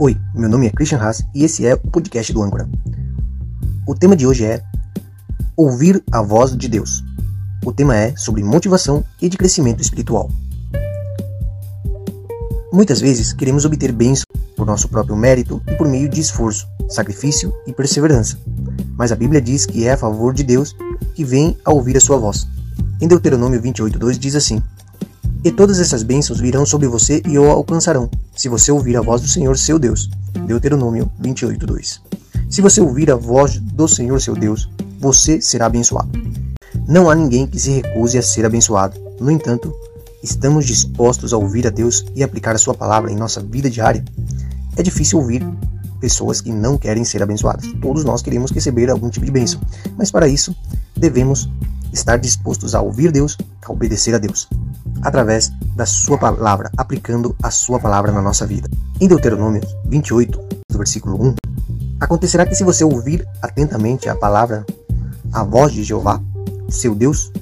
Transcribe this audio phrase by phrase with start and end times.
[0.00, 2.70] Oi, meu nome é Christian Haas e esse é o podcast do Âncora.
[3.84, 4.62] O tema de hoje é
[5.56, 7.02] Ouvir a Voz de Deus.
[7.64, 10.30] O tema é sobre motivação e de crescimento espiritual.
[12.72, 14.26] Muitas vezes queremos obter bênçãos
[14.56, 18.38] por nosso próprio mérito e por meio de esforço, sacrifício e perseverança.
[18.96, 20.76] Mas a Bíblia diz que é a favor de Deus
[21.16, 22.46] que vem a ouvir a sua voz.
[23.00, 24.62] Em Deuteronômio 28:2 diz assim:
[25.44, 29.20] e todas essas bênçãos virão sobre você e o alcançarão, se você ouvir a voz
[29.20, 30.08] do Senhor seu Deus.
[30.46, 32.00] Deuteronômio 28:2.
[32.48, 34.70] Se você ouvir a voz do Senhor seu Deus,
[35.00, 36.08] você será abençoado.
[36.86, 38.96] Não há ninguém que se recuse a ser abençoado.
[39.20, 39.74] No entanto,
[40.22, 44.04] estamos dispostos a ouvir a Deus e aplicar a sua palavra em nossa vida diária.
[44.76, 45.44] É difícil ouvir
[46.00, 47.66] pessoas que não querem ser abençoadas.
[47.82, 49.60] Todos nós queremos receber algum tipo de bênção,
[49.96, 50.54] mas para isso
[50.96, 51.50] devemos
[51.92, 54.48] estar dispostos a ouvir Deus, a obedecer a Deus
[55.02, 58.68] através da sua palavra, aplicando a sua palavra na nossa vida.
[59.00, 60.38] Em Deuteronômio 28,
[60.70, 61.34] do versículo 1,
[62.00, 64.66] acontecerá que se você ouvir atentamente a palavra,
[65.32, 66.20] a voz de Jeová,
[66.68, 67.32] seu Deus,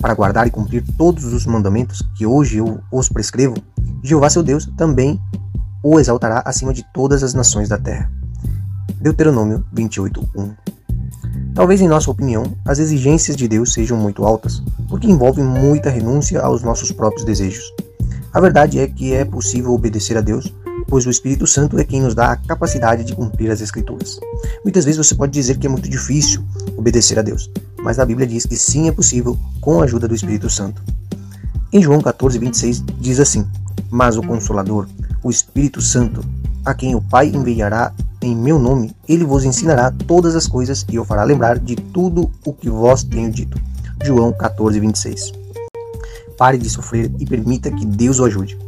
[0.00, 3.54] para guardar e cumprir todos os mandamentos que hoje eu os prescrevo,
[4.02, 5.20] Jeová seu Deus também
[5.82, 8.10] o exaltará acima de todas as nações da terra.
[9.00, 10.73] Deuteronômio 28, 1.
[11.54, 16.40] Talvez, em nossa opinião, as exigências de Deus sejam muito altas, porque envolvem muita renúncia
[16.40, 17.72] aos nossos próprios desejos.
[18.32, 20.52] A verdade é que é possível obedecer a Deus,
[20.88, 24.18] pois o Espírito Santo é quem nos dá a capacidade de cumprir as Escrituras.
[24.64, 26.44] Muitas vezes você pode dizer que é muito difícil
[26.76, 27.48] obedecer a Deus,
[27.84, 30.82] mas a Bíblia diz que sim é possível com a ajuda do Espírito Santo.
[31.72, 33.46] Em João 14, 26 diz assim:
[33.88, 34.88] Mas o Consolador,
[35.22, 36.24] o Espírito Santo,
[36.64, 37.92] a quem o Pai enviará
[38.24, 42.30] em meu nome, ele vos ensinará todas as coisas e o fará lembrar de tudo
[42.44, 43.60] o que vos tenho dito.
[44.02, 45.32] João 14, 26.
[46.38, 48.58] Pare de sofrer e permita que Deus o ajude.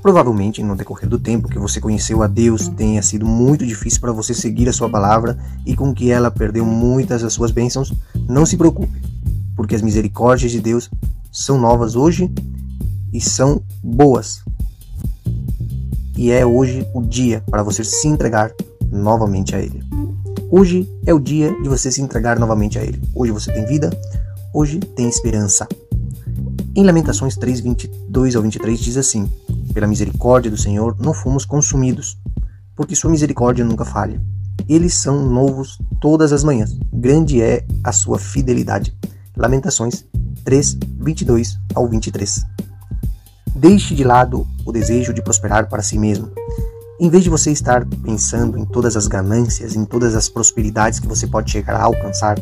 [0.00, 4.10] Provavelmente, no decorrer do tempo que você conheceu a Deus, tenha sido muito difícil para
[4.10, 7.92] você seguir a sua palavra e com que ela perdeu muitas das suas bênçãos.
[8.28, 9.00] Não se preocupe,
[9.54, 10.90] porque as misericórdias de Deus
[11.30, 12.32] são novas hoje
[13.12, 14.42] e são boas.
[16.16, 18.52] E é hoje o dia para você se entregar
[18.92, 19.82] novamente a Ele.
[20.50, 23.00] Hoje é o dia de você se entregar novamente a Ele.
[23.14, 23.90] Hoje você tem vida,
[24.52, 25.66] hoje tem esperança.
[26.76, 29.30] Em Lamentações 3, 22 ao 23 diz assim:
[29.72, 32.18] Pela misericórdia do Senhor não fomos consumidos,
[32.76, 34.20] porque Sua misericórdia nunca falha.
[34.68, 36.76] Eles são novos todas as manhãs.
[36.92, 38.94] Grande é a sua fidelidade.
[39.36, 40.04] Lamentações
[40.44, 42.44] 3, 22 ao 23.
[43.56, 46.30] Deixe de lado o desejo de prosperar para si mesmo
[47.02, 51.08] em vez de você estar pensando em todas as ganâncias, em todas as prosperidades que
[51.08, 52.38] você pode chegar a alcançar,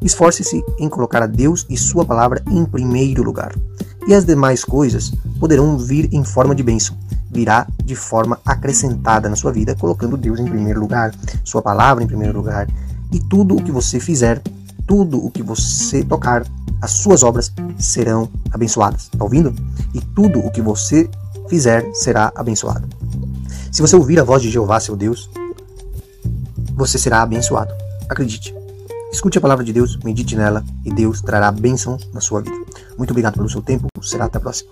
[0.00, 3.54] esforce-se em colocar a Deus e Sua palavra em primeiro lugar.
[4.08, 6.96] E as demais coisas poderão vir em forma de bênção,
[7.30, 12.06] virá de forma acrescentada na sua vida, colocando Deus em primeiro lugar, Sua palavra em
[12.06, 12.68] primeiro lugar.
[13.12, 14.40] E tudo o que você fizer,
[14.86, 16.46] tudo o que você tocar,
[16.80, 19.10] as suas obras serão abençoadas.
[19.12, 19.54] Está ouvindo?
[19.92, 21.06] E tudo o que você
[21.50, 22.99] fizer será abençoado.
[23.70, 25.30] Se você ouvir a voz de Jeová, seu Deus,
[26.74, 27.72] você será abençoado.
[28.08, 28.54] Acredite.
[29.12, 32.56] Escute a palavra de Deus, medite nela e Deus trará bênçãos na sua vida.
[32.96, 33.86] Muito obrigado pelo seu tempo.
[34.02, 34.70] Será até a próxima.